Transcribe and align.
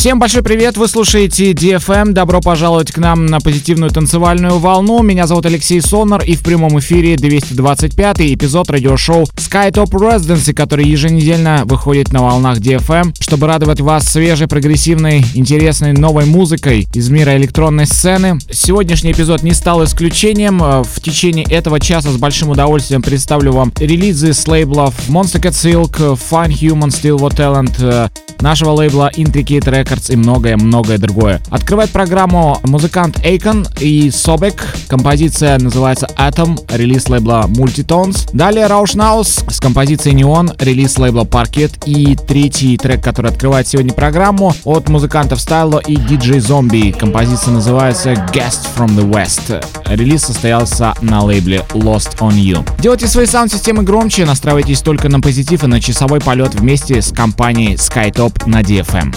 Всем 0.00 0.18
большой 0.18 0.42
привет, 0.42 0.78
вы 0.78 0.88
слушаете 0.88 1.52
DFM, 1.52 2.12
добро 2.12 2.40
пожаловать 2.40 2.90
к 2.90 2.96
нам 2.96 3.26
на 3.26 3.38
позитивную 3.38 3.90
танцевальную 3.90 4.58
волну. 4.58 5.02
Меня 5.02 5.26
зовут 5.26 5.44
Алексей 5.44 5.82
Сонар 5.82 6.22
и 6.22 6.36
в 6.36 6.42
прямом 6.42 6.78
эфире 6.78 7.18
225 7.18 8.20
эпизод 8.22 8.70
радиошоу 8.70 9.24
Skytop 9.36 9.90
Residency, 9.90 10.54
который 10.54 10.86
еженедельно 10.86 11.64
выходит 11.66 12.14
на 12.14 12.22
волнах 12.22 12.60
DFM, 12.60 13.14
чтобы 13.20 13.46
радовать 13.46 13.82
вас 13.82 14.08
свежей, 14.08 14.48
прогрессивной, 14.48 15.22
интересной 15.34 15.92
новой 15.92 16.24
музыкой 16.24 16.88
из 16.94 17.10
мира 17.10 17.36
электронной 17.36 17.84
сцены. 17.84 18.38
Сегодняшний 18.50 19.12
эпизод 19.12 19.42
не 19.42 19.52
стал 19.52 19.84
исключением. 19.84 20.60
В 20.60 21.00
течение 21.02 21.44
этого 21.44 21.78
часа 21.78 22.10
с 22.10 22.16
большим 22.16 22.48
удовольствием 22.48 23.02
представлю 23.02 23.52
вам 23.52 23.70
релизы 23.76 24.32
с 24.32 24.48
лейблов 24.48 24.94
Monster 25.10 25.42
Cat 25.42 25.50
Silk, 25.50 26.18
Fine 26.30 26.58
Human, 26.58 26.88
Steel 26.88 27.18
What 27.18 27.36
Talent, 27.36 28.10
нашего 28.40 28.70
лейбла 28.70 29.10
Intricate 29.14 29.64
Records 29.64 29.89
и 30.08 30.16
многое-многое 30.16 30.98
другое. 30.98 31.40
Открывает 31.50 31.90
программу 31.90 32.58
музыкант 32.62 33.18
Эйкон 33.24 33.66
и 33.80 34.10
Собек. 34.10 34.74
Композиция 34.86 35.58
называется 35.58 36.06
Atom, 36.16 36.58
релиз 36.76 37.08
лейбла 37.08 37.46
Multitones. 37.48 38.28
Далее 38.32 38.66
Рауш 38.66 38.94
Наус 38.94 39.44
с 39.48 39.58
композицией 39.58 40.16
Neon, 40.16 40.54
релиз 40.62 40.96
лейбла 40.98 41.24
Parket. 41.24 41.72
И 41.86 42.14
третий 42.14 42.76
трек, 42.76 43.02
который 43.02 43.32
открывает 43.32 43.66
сегодня 43.66 43.92
программу 43.92 44.54
от 44.64 44.88
музыкантов 44.88 45.40
Стайло 45.40 45.80
и 45.80 45.96
DJ 45.96 46.38
Zombie. 46.38 46.96
Композиция 46.96 47.54
называется 47.54 48.12
Guest 48.12 48.68
from 48.76 48.96
the 48.96 49.10
West. 49.10 49.64
Релиз 49.86 50.22
состоялся 50.22 50.94
на 51.00 51.22
лейбле 51.22 51.64
Lost 51.70 52.18
on 52.20 52.34
You. 52.34 52.64
Делайте 52.80 53.08
свои 53.08 53.26
саунд-системы 53.26 53.82
громче, 53.82 54.24
настраивайтесь 54.24 54.80
только 54.82 55.08
на 55.08 55.20
позитив 55.20 55.64
и 55.64 55.66
на 55.66 55.80
часовой 55.80 56.20
полет 56.20 56.54
вместе 56.54 57.02
с 57.02 57.12
компанией 57.12 57.74
SkyTop 57.74 58.46
на 58.46 58.60
DFM. 58.60 59.14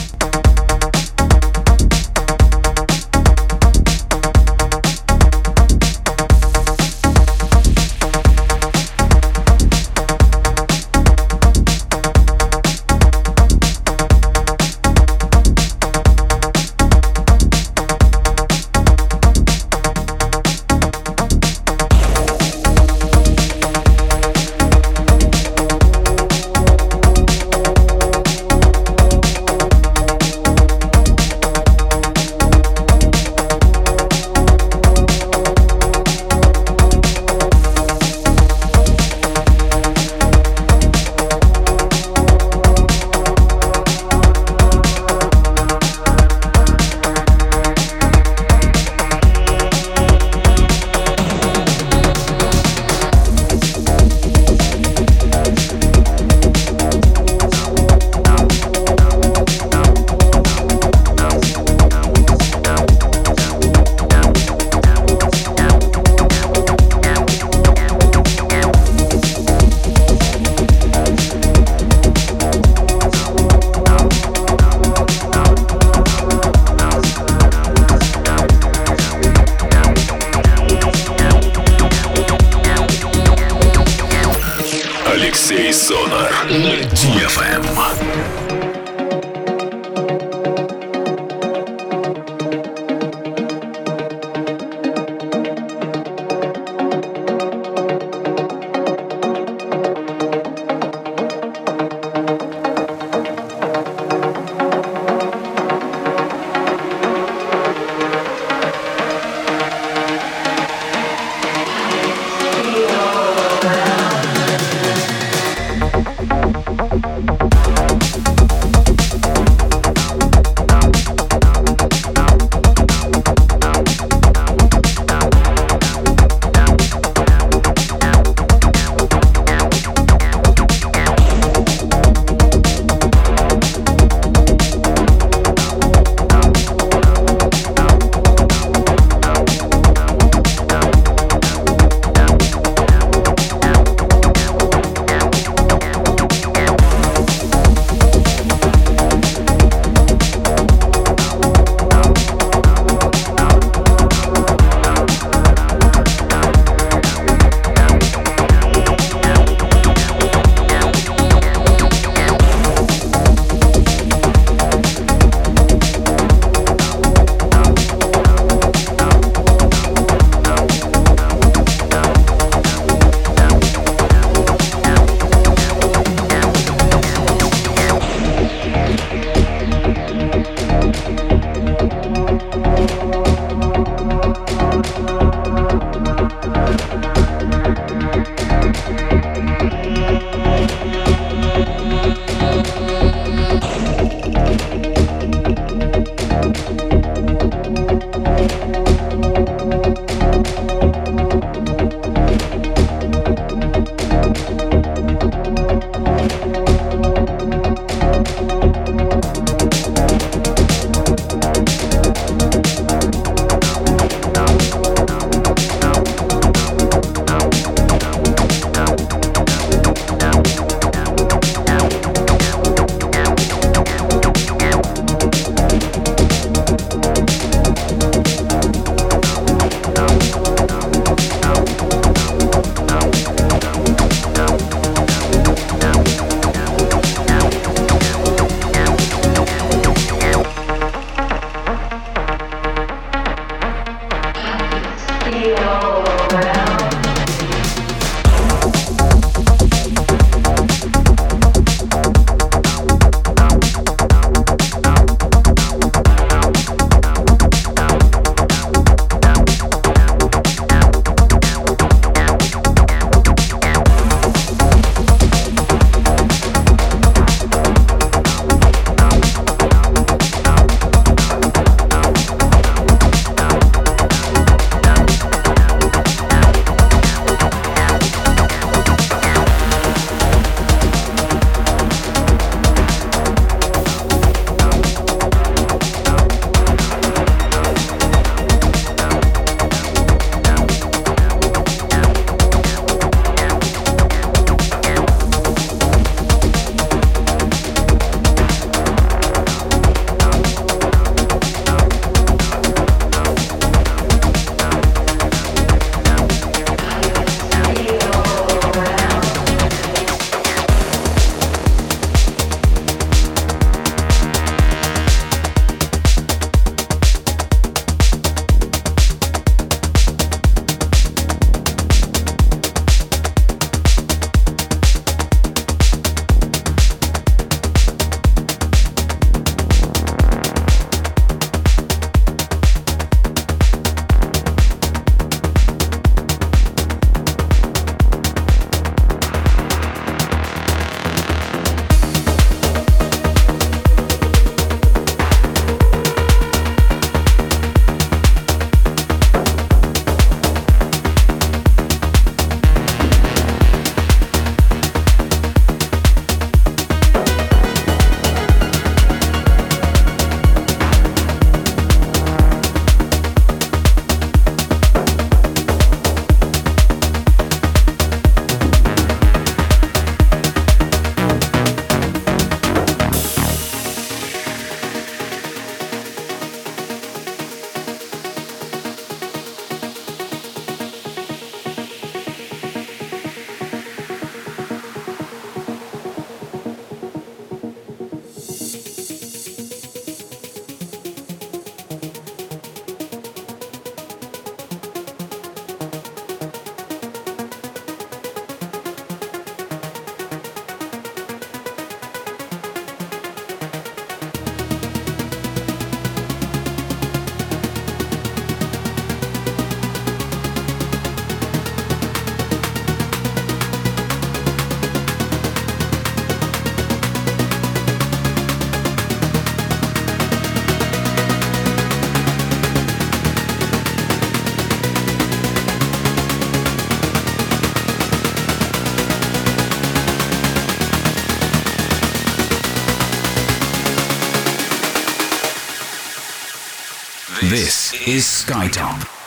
Is 438.05 438.25
Skytop. 438.25 439.22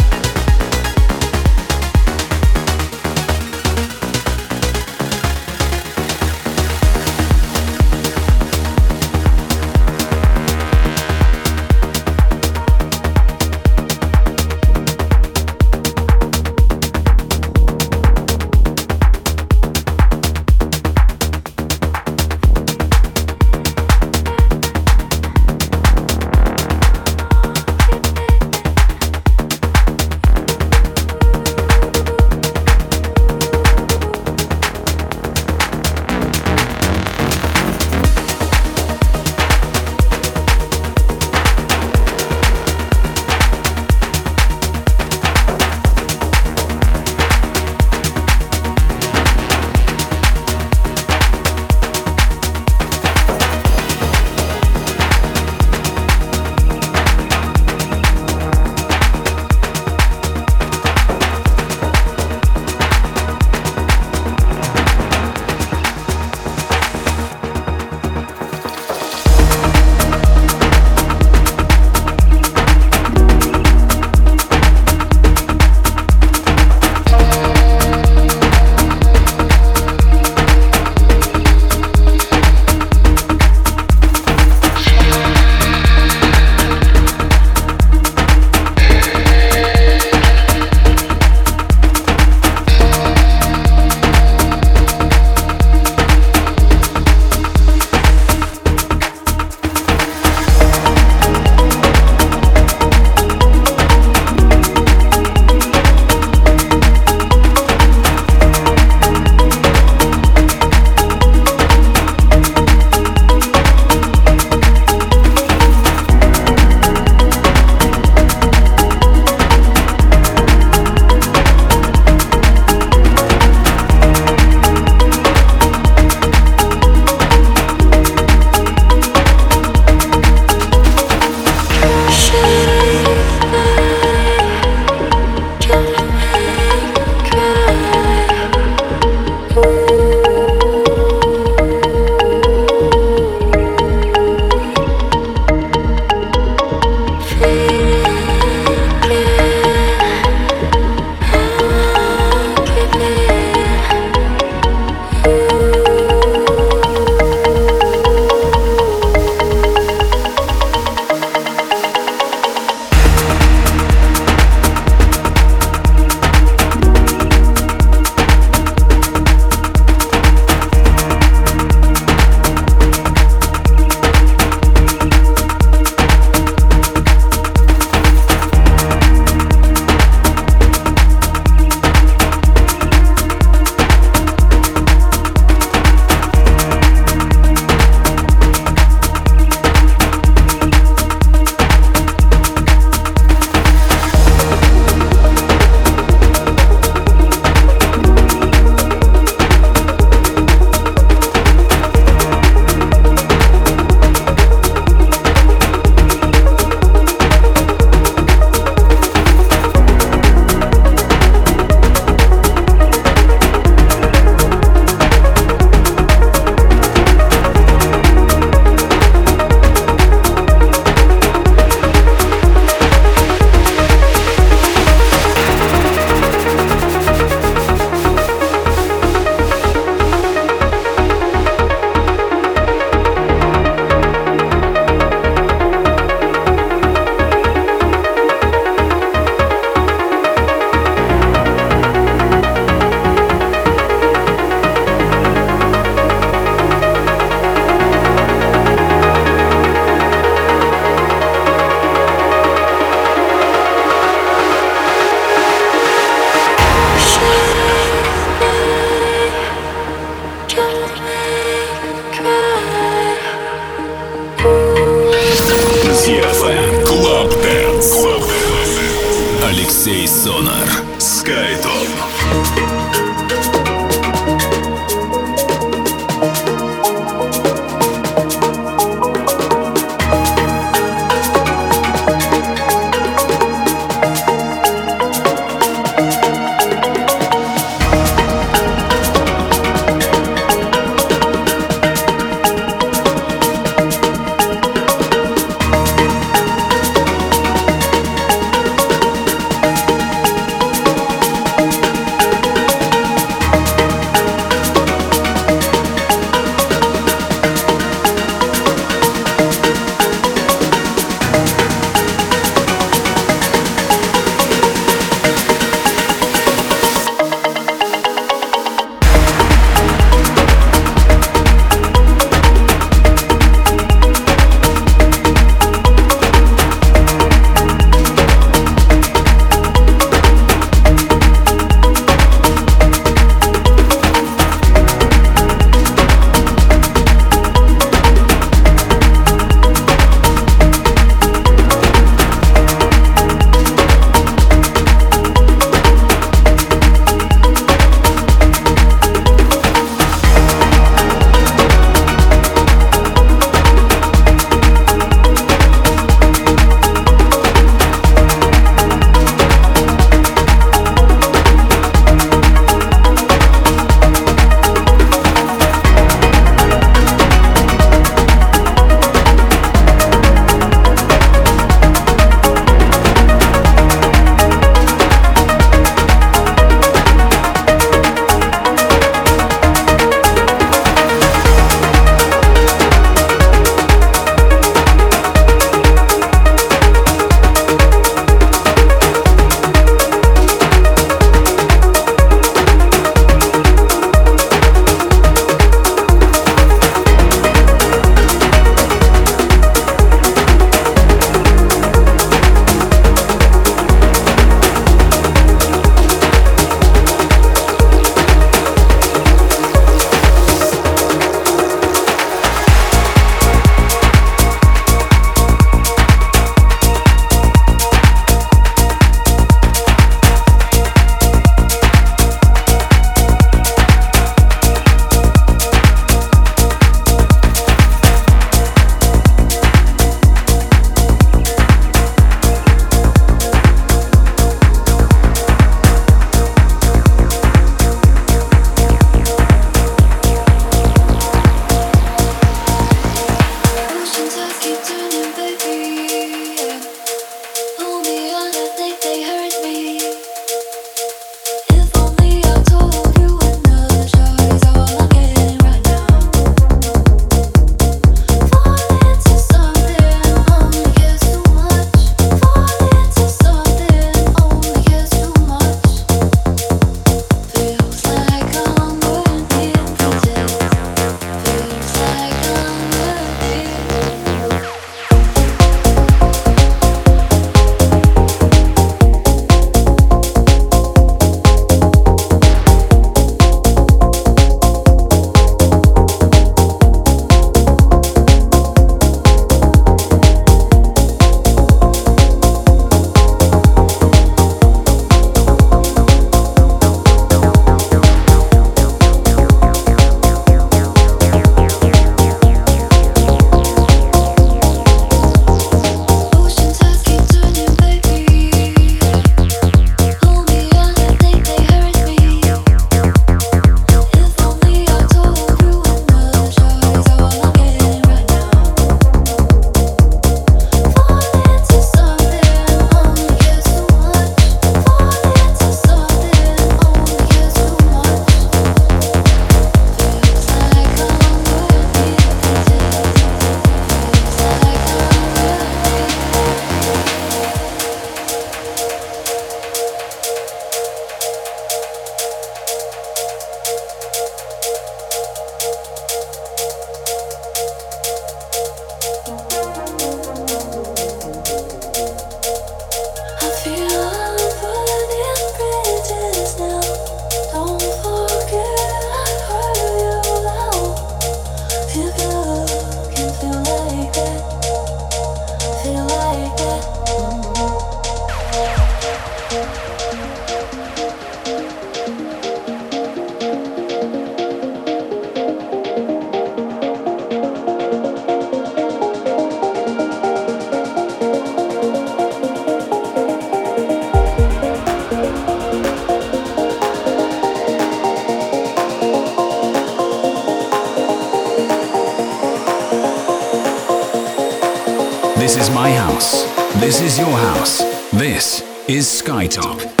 This 596.81 596.99
is 596.99 597.19
your 597.19 597.27
house. 597.27 597.77
This 598.11 598.61
is 598.89 599.05
Skytop. 599.05 600.00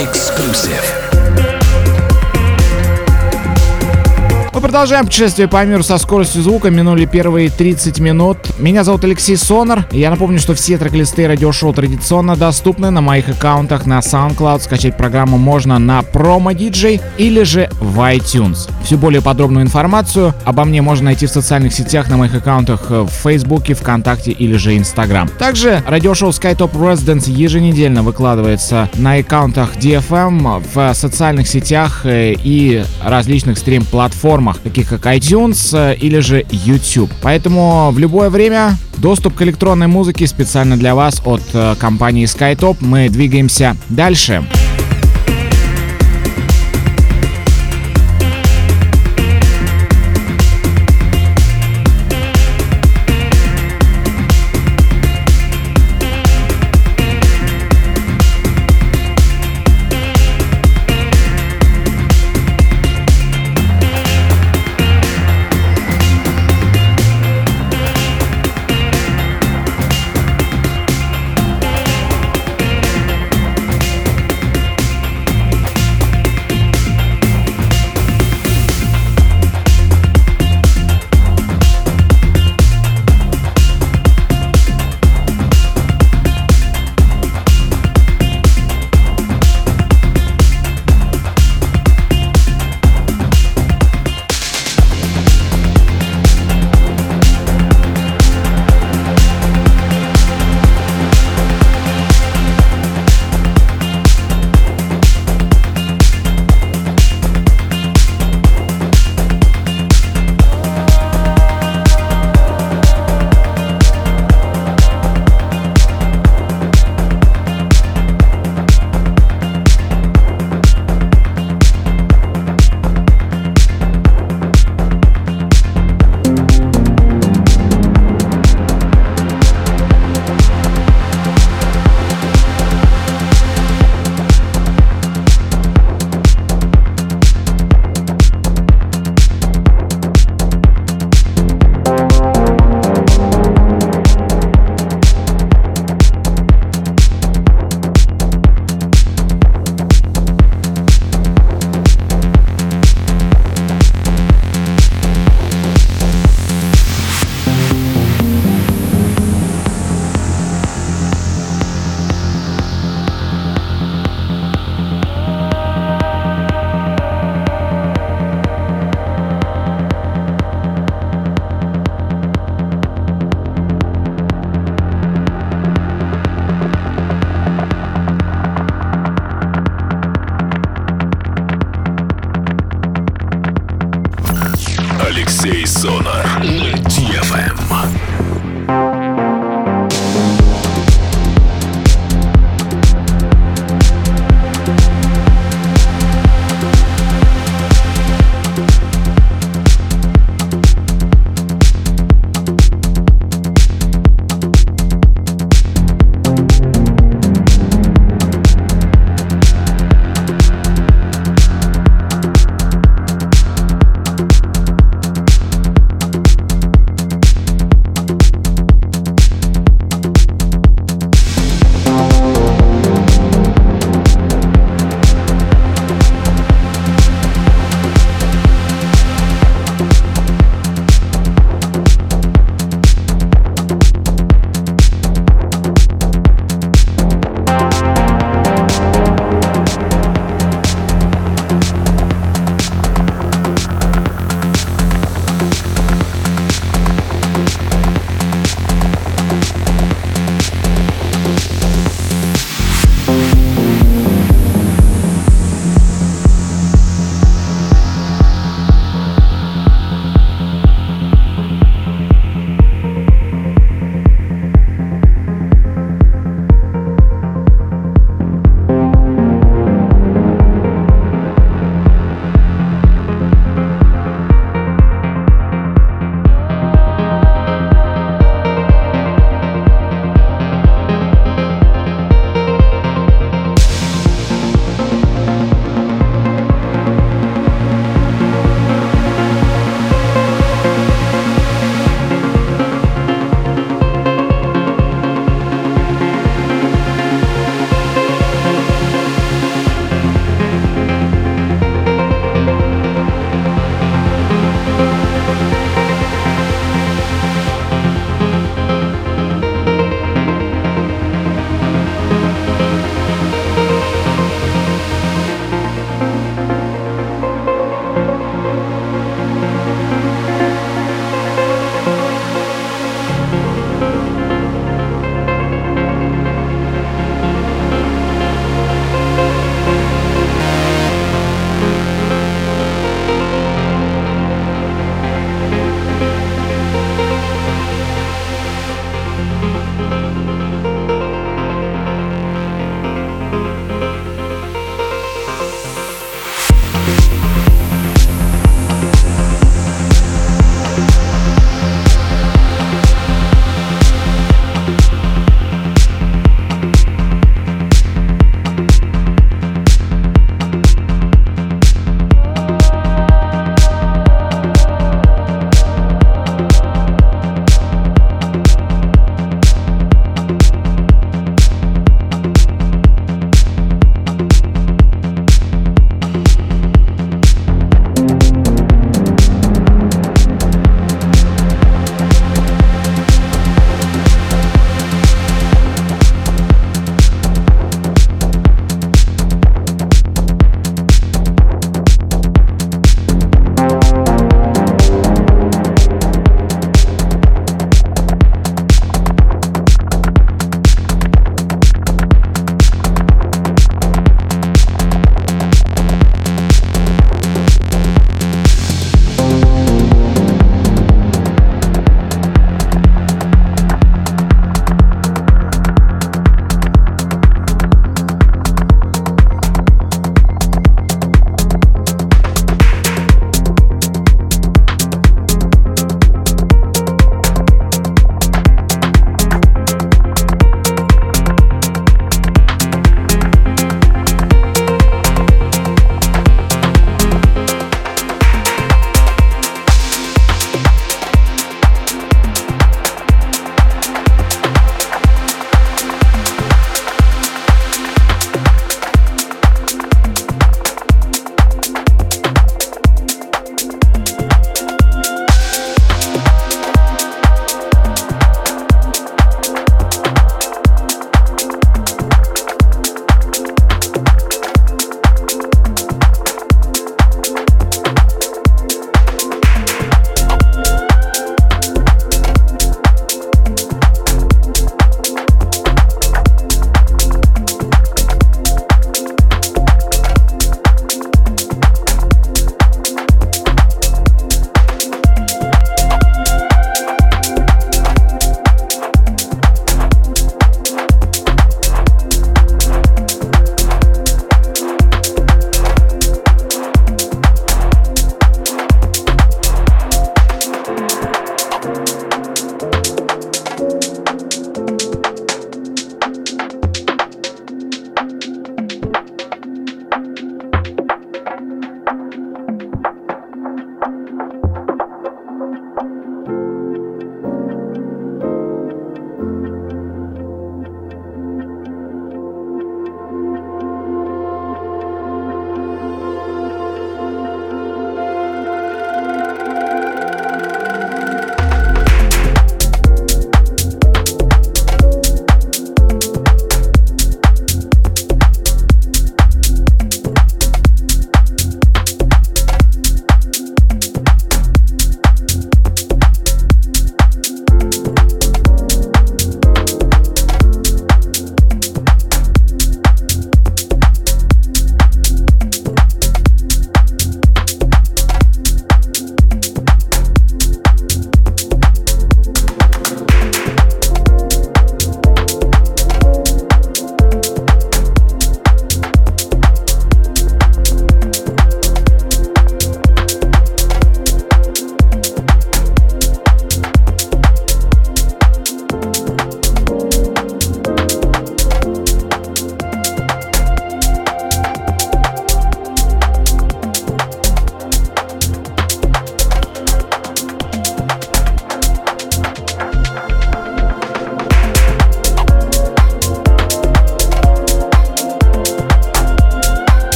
Exclusive. 0.00 0.99
Мы 4.60 4.64
продолжаем 4.64 5.06
путешествие 5.06 5.48
по 5.48 5.64
миру 5.64 5.82
со 5.82 5.96
скоростью 5.96 6.42
звука. 6.42 6.68
Минули 6.68 7.06
первые 7.06 7.48
30 7.48 7.98
минут. 7.98 8.36
Меня 8.58 8.84
зовут 8.84 9.02
Алексей 9.04 9.38
Сонар. 9.38 9.86
Я 9.90 10.10
напомню, 10.10 10.38
что 10.38 10.52
все 10.52 10.76
трек-листы 10.76 11.26
радиошоу 11.26 11.72
традиционно 11.72 12.36
доступны 12.36 12.90
на 12.90 13.00
моих 13.00 13.30
аккаунтах 13.30 13.86
на 13.86 14.00
SoundCloud. 14.00 14.60
Скачать 14.60 14.98
программу 14.98 15.38
можно 15.38 15.78
на 15.78 16.00
Promo 16.00 16.54
DJ 16.54 17.00
или 17.16 17.42
же 17.42 17.70
в 17.80 18.00
iTunes. 18.00 18.70
Всю 18.84 18.98
более 18.98 19.22
подробную 19.22 19.64
информацию 19.64 20.34
обо 20.44 20.66
мне 20.66 20.82
можно 20.82 21.06
найти 21.06 21.24
в 21.24 21.30
социальных 21.30 21.72
сетях 21.72 22.10
на 22.10 22.18
моих 22.18 22.34
аккаунтах 22.34 22.90
в 22.90 23.08
Фейсбуке, 23.08 23.72
ВКонтакте 23.72 24.30
или 24.32 24.56
же 24.56 24.76
Инстаграм. 24.76 25.26
Также 25.38 25.82
радиошоу 25.86 26.28
SkyTop 26.32 26.72
Residence 26.72 27.30
еженедельно 27.30 28.02
выкладывается 28.02 28.90
на 28.96 29.14
аккаунтах 29.14 29.76
DFM 29.76 30.62
в 30.74 30.92
социальных 30.92 31.48
сетях 31.48 32.02
э, 32.04 32.34
и 32.34 32.84
различных 33.02 33.56
стрим-платформах 33.56 34.49
платформах, 34.50 34.58
таких 34.58 34.88
как 34.88 35.06
iTunes 35.06 35.76
э, 35.76 35.96
или 35.96 36.20
же 36.20 36.44
YouTube. 36.50 37.10
Поэтому 37.22 37.90
в 37.90 37.98
любое 37.98 38.30
время 38.30 38.76
доступ 38.98 39.34
к 39.34 39.42
электронной 39.42 39.86
музыке 39.86 40.26
специально 40.26 40.76
для 40.76 40.94
вас 40.94 41.22
от 41.24 41.42
э, 41.52 41.74
компании 41.78 42.26
SkyTop. 42.26 42.78
Мы 42.80 43.08
двигаемся 43.08 43.76
дальше. 43.88 44.44
Дальше. 44.44 44.79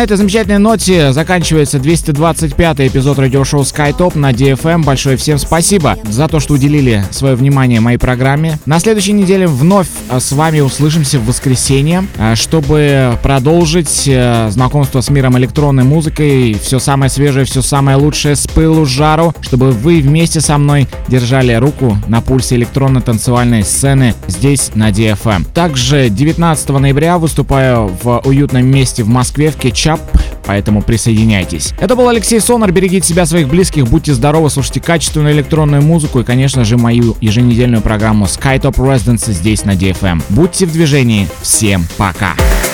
На 0.00 0.04
этой 0.04 0.16
замечательной 0.16 0.56
ноте 0.56 1.12
заканчивается 1.12 1.78
225 1.78 2.80
эпизод 2.80 3.18
радиошоу 3.18 3.60
SkyTop 3.60 4.16
на 4.16 4.30
DFM. 4.30 4.82
Большое 4.82 5.18
всем 5.18 5.36
спасибо 5.36 5.98
за 6.04 6.26
то, 6.26 6.40
что 6.40 6.54
уделили 6.54 7.04
свое 7.10 7.34
внимание 7.34 7.80
моей 7.80 7.98
программе. 7.98 8.58
На 8.64 8.78
следующей 8.78 9.12
неделе 9.12 9.46
вновь 9.46 9.88
а, 10.08 10.18
с 10.18 10.32
вами 10.32 10.60
услышимся 10.60 11.18
в 11.18 11.26
воскресенье, 11.26 12.06
а, 12.16 12.34
чтобы 12.34 13.18
продолжить 13.22 14.04
э, 14.06 14.48
знакомство 14.50 15.02
с 15.02 15.10
миром 15.10 15.36
электронной 15.36 15.84
музыкой. 15.84 16.54
Все 16.54 16.78
самое 16.78 17.10
свежее, 17.10 17.44
все 17.44 17.60
самое 17.60 17.98
лучшее 17.98 18.36
с 18.36 18.46
пылу 18.46 18.86
жару, 18.86 19.34
чтобы 19.42 19.70
вы 19.70 20.00
вместе 20.00 20.40
со 20.40 20.56
мной 20.56 20.88
держали 21.08 21.52
руку 21.52 21.98
на 22.08 22.22
пульсе 22.22 22.56
электронно-танцевальной 22.56 23.64
сцены 23.64 24.14
здесь 24.28 24.70
на 24.74 24.88
DFM. 24.88 25.44
Также 25.52 26.08
19 26.08 26.70
ноября 26.70 27.18
выступаю 27.18 27.94
в 28.02 28.22
уютном 28.24 28.64
месте 28.64 29.02
в 29.02 29.08
Москве 29.08 29.50
в 29.50 29.56
Кетчап, 29.90 30.00
поэтому 30.44 30.82
присоединяйтесь. 30.82 31.72
Это 31.78 31.96
был 31.96 32.08
Алексей 32.08 32.40
Сонар, 32.40 32.70
берегите 32.72 33.06
себя, 33.06 33.26
своих 33.26 33.48
близких, 33.48 33.86
будьте 33.88 34.14
здоровы, 34.14 34.50
слушайте 34.50 34.80
качественную 34.80 35.34
электронную 35.34 35.82
музыку 35.82 36.20
и, 36.20 36.24
конечно 36.24 36.64
же, 36.64 36.76
мою 36.76 37.16
еженедельную 37.20 37.82
программу 37.82 38.26
SkyTop 38.26 38.74
Residence 38.74 39.32
здесь 39.32 39.64
на 39.64 39.72
DFM. 39.72 40.22
Будьте 40.28 40.66
в 40.66 40.72
движении, 40.72 41.28
всем 41.42 41.86
пока! 41.96 42.20
Пока. 42.20 42.69